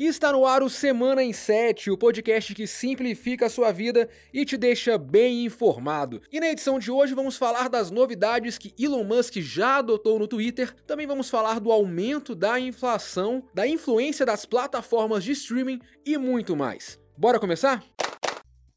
[0.00, 4.08] E está no ar o Semana em 7, o podcast que simplifica a sua vida
[4.32, 6.22] e te deixa bem informado.
[6.32, 10.26] E na edição de hoje vamos falar das novidades que Elon Musk já adotou no
[10.26, 16.16] Twitter, também vamos falar do aumento da inflação, da influência das plataformas de streaming e
[16.16, 16.98] muito mais.
[17.14, 17.84] Bora começar?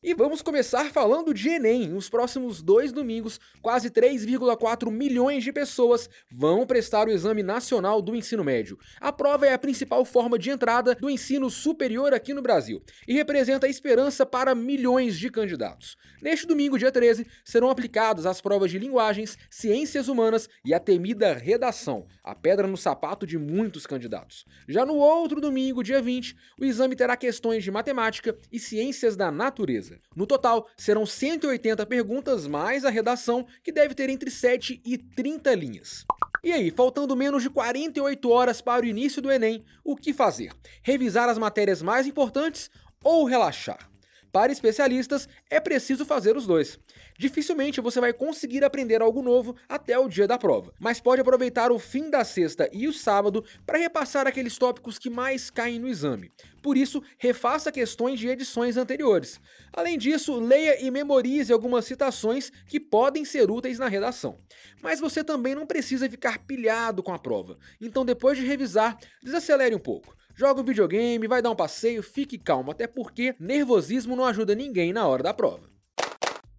[0.00, 1.88] E vamos começar falando de Enem.
[1.88, 8.14] Nos próximos dois domingos, quase 3,4 milhões de pessoas vão prestar o Exame Nacional do
[8.14, 8.78] Ensino Médio.
[9.00, 13.14] A prova é a principal forma de entrada do ensino superior aqui no Brasil e
[13.14, 15.96] representa a esperança para milhões de candidatos.
[16.22, 21.34] Neste domingo, dia 13, serão aplicadas as provas de linguagens, ciências humanas e a temida
[21.34, 24.44] redação, a pedra no sapato de muitos candidatos.
[24.68, 29.32] Já no outro domingo, dia 20, o exame terá questões de matemática e ciências da
[29.32, 29.87] natureza.
[30.14, 35.54] No total, serão 180 perguntas mais a redação, que deve ter entre 7 e 30
[35.54, 36.04] linhas.
[36.42, 40.52] E aí, faltando menos de 48 horas para o início do Enem, o que fazer?
[40.82, 42.70] Revisar as matérias mais importantes
[43.02, 43.88] ou relaxar?
[44.32, 46.78] Para especialistas, é preciso fazer os dois.
[47.18, 51.72] Dificilmente você vai conseguir aprender algo novo até o dia da prova, mas pode aproveitar
[51.72, 55.88] o fim da sexta e o sábado para repassar aqueles tópicos que mais caem no
[55.88, 56.30] exame.
[56.62, 59.40] Por isso, refaça questões de edições anteriores.
[59.72, 64.38] Além disso, leia e memorize algumas citações que podem ser úteis na redação.
[64.82, 67.56] Mas você também não precisa ficar pilhado com a prova.
[67.80, 72.38] Então, depois de revisar, desacelere um pouco joga um videogame, vai dar um passeio, fique
[72.38, 75.68] calmo, até porque nervosismo não ajuda ninguém na hora da prova.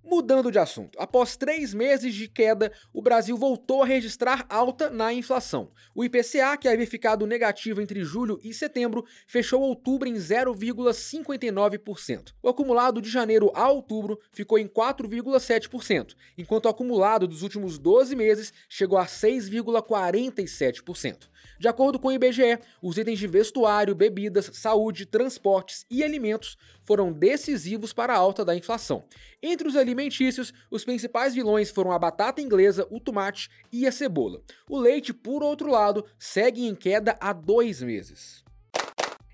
[0.03, 5.13] Mudando de assunto, após três meses de queda, o Brasil voltou a registrar alta na
[5.13, 5.71] inflação.
[5.93, 12.33] O IPCA, que havia ficado negativo entre julho e setembro, fechou outubro em 0,59%.
[12.41, 18.15] O acumulado de janeiro a outubro ficou em 4,7%, enquanto o acumulado dos últimos 12
[18.15, 21.27] meses chegou a 6,47%.
[21.59, 27.11] De acordo com o IBGE, os itens de vestuário, bebidas, saúde, transportes e alimentos foram
[27.11, 29.03] decisivos para a alta da inflação.
[29.43, 34.41] Entre os alimentícios, os principais vilões foram a batata inglesa, o tomate e a cebola.
[34.69, 38.43] O leite, por outro lado, segue em queda há dois meses.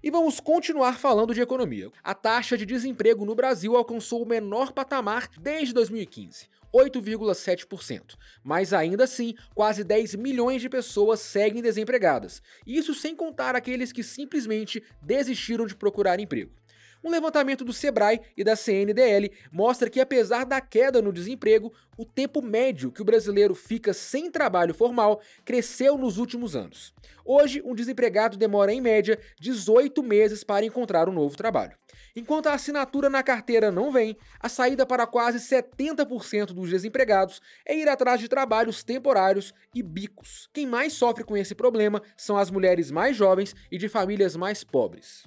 [0.01, 1.91] E vamos continuar falando de economia.
[2.03, 6.47] A taxa de desemprego no Brasil alcançou o menor patamar desde 2015.
[6.75, 8.15] 8,7%.
[8.43, 12.41] Mas ainda assim, quase 10 milhões de pessoas seguem desempregadas.
[12.67, 16.51] Isso sem contar aqueles que simplesmente desistiram de procurar emprego.
[17.05, 22.03] Um levantamento do Sebrae e da CNDL mostra que, apesar da queda no desemprego, o
[22.03, 26.95] tempo médio que o brasileiro fica sem trabalho formal cresceu nos últimos anos.
[27.23, 31.77] Hoje, um desempregado demora, em média, 18 meses para encontrar um novo trabalho.
[32.15, 37.77] Enquanto a assinatura na carteira não vem, a saída para quase 70% dos desempregados é
[37.77, 40.49] ir atrás de trabalhos temporários e bicos.
[40.51, 44.63] Quem mais sofre com esse problema são as mulheres mais jovens e de famílias mais
[44.63, 45.23] pobres.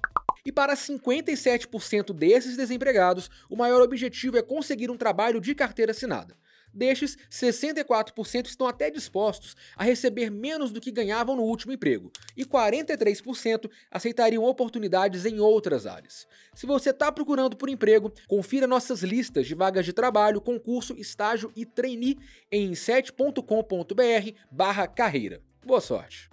[0.49, 6.35] E para 57% desses desempregados, o maior objetivo é conseguir um trabalho de carteira assinada.
[6.73, 12.47] Destes, 64% estão até dispostos a receber menos do que ganhavam no último emprego, e
[12.47, 16.27] 43% aceitariam oportunidades em outras áreas.
[16.55, 21.53] Se você está procurando por emprego, confira nossas listas de vagas de trabalho, concurso, estágio
[21.55, 22.17] e trainee
[22.51, 25.43] em 7.com.br/carreira.
[25.63, 26.31] Boa sorte!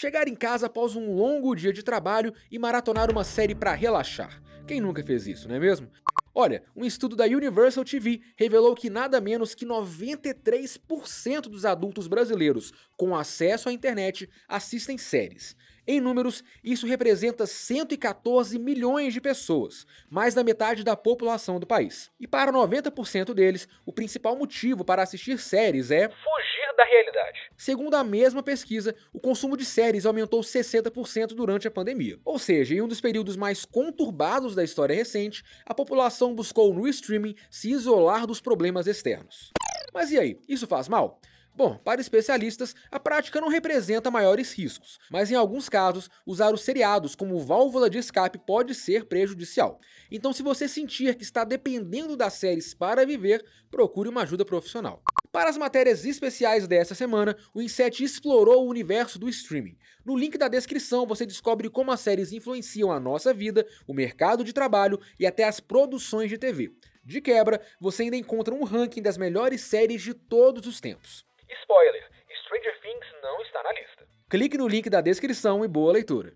[0.00, 4.40] Chegar em casa após um longo dia de trabalho e maratonar uma série para relaxar.
[4.64, 5.90] Quem nunca fez isso, não é mesmo?
[6.32, 12.72] Olha, um estudo da Universal TV revelou que nada menos que 93% dos adultos brasileiros
[12.96, 15.56] com acesso à internet assistem séries.
[15.84, 22.08] Em números, isso representa 114 milhões de pessoas, mais da metade da população do país.
[22.20, 26.47] E para 90% deles, o principal motivo para assistir séries é fugir
[26.78, 27.50] da realidade.
[27.56, 32.20] Segundo a mesma pesquisa, o consumo de séries aumentou 60% durante a pandemia.
[32.24, 36.86] Ou seja, em um dos períodos mais conturbados da história recente, a população buscou no
[36.86, 39.50] streaming se isolar dos problemas externos.
[39.92, 41.20] Mas e aí, isso faz mal?
[41.52, 46.60] Bom, para especialistas, a prática não representa maiores riscos, mas em alguns casos, usar os
[46.60, 49.80] seriados como válvula de escape pode ser prejudicial.
[50.08, 55.02] Então, se você sentir que está dependendo das séries para viver, procure uma ajuda profissional.
[55.30, 59.76] Para as matérias especiais dessa semana, o Inset explorou o universo do streaming.
[60.04, 64.42] No link da descrição você descobre como as séries influenciam a nossa vida, o mercado
[64.42, 66.72] de trabalho e até as produções de TV.
[67.04, 71.24] De quebra, você ainda encontra um ranking das melhores séries de todos os tempos.
[71.62, 72.08] Spoiler:
[72.44, 74.08] Stranger Things não está na lista.
[74.30, 76.32] Clique no link da descrição e boa leitura.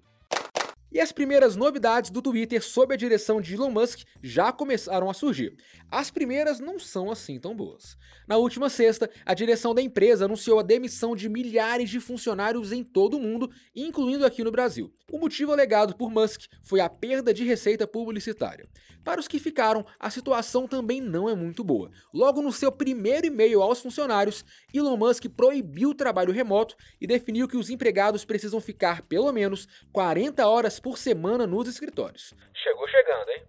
[0.95, 5.15] E as primeiras novidades do Twitter sob a direção de Elon Musk já começaram a
[5.15, 5.57] surgir.
[5.91, 7.97] As primeiras não são assim tão boas.
[8.29, 12.85] Na última sexta, a direção da empresa anunciou a demissão de milhares de funcionários em
[12.85, 14.93] todo o mundo, incluindo aqui no Brasil.
[15.11, 18.69] O motivo alegado por Musk foi a perda de receita publicitária.
[19.05, 21.91] Para os que ficaram, a situação também não é muito boa.
[22.15, 27.49] Logo no seu primeiro e-mail aos funcionários, Elon Musk proibiu o trabalho remoto e definiu
[27.49, 32.35] que os empregados precisam ficar pelo menos 40 horas por semana nos escritórios.
[32.55, 33.43] Chegou chegando, hein?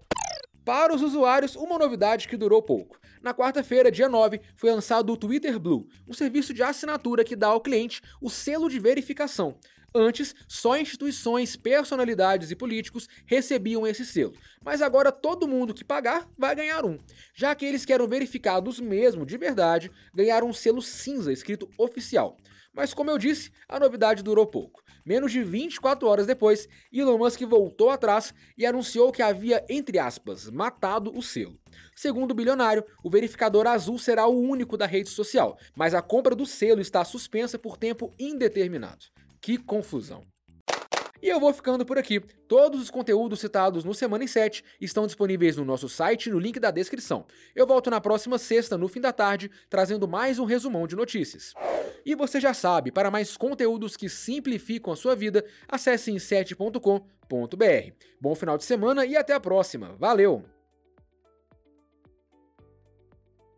[0.64, 2.98] Para os usuários, uma novidade que durou pouco.
[3.22, 7.48] Na quarta-feira, dia 9, foi lançado o Twitter Blue, um serviço de assinatura que dá
[7.48, 9.58] ao cliente o selo de verificação.
[9.96, 16.28] Antes, só instituições, personalidades e políticos recebiam esse selo, mas agora todo mundo que pagar
[16.36, 16.98] vai ganhar um.
[17.36, 22.36] Já aqueles que eram verificados mesmo, de verdade, ganharam um selo cinza escrito oficial.
[22.74, 24.82] Mas como eu disse, a novidade durou pouco.
[25.06, 30.50] Menos de 24 horas depois, Elon Musk voltou atrás e anunciou que havia, entre aspas,
[30.50, 31.60] matado o selo.
[31.96, 36.34] Segundo o bilionário, o verificador azul será o único da rede social, mas a compra
[36.34, 39.06] do selo está suspensa por tempo indeterminado.
[39.44, 40.24] Que confusão.
[41.22, 42.22] E eu vou ficando por aqui.
[42.48, 46.62] Todos os conteúdos citados no Semana em 7 estão disponíveis no nosso site no link
[46.62, 47.26] da descrição.
[47.54, 51.54] Eu volto na próxima sexta, no fim da tarde, trazendo mais um resumão de notícias.
[52.06, 57.94] E você já sabe, para mais conteúdos que simplificam a sua vida, acesse em 7.com.br.
[58.22, 59.98] Bom final de semana e até a próxima.
[60.00, 60.53] Valeu!